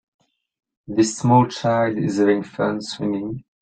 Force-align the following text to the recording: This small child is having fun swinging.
This 0.87 1.15
small 1.15 1.45
child 1.45 1.99
is 1.99 2.17
having 2.17 2.41
fun 2.41 2.81
swinging. 2.81 3.43